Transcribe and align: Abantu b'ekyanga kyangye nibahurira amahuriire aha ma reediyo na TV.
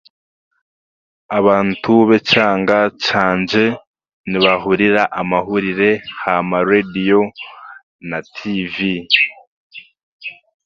Abantu 1.37 1.91
b'ekyanga 2.09 2.77
kyangye 3.03 3.65
nibahurira 4.29 5.01
amahuriire 5.21 5.91
aha 5.99 6.35
ma 6.49 6.59
reediyo 6.67 7.21
na 8.09 8.19
TV. 8.33 8.75